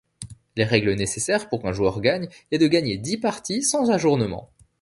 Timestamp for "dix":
2.97-3.17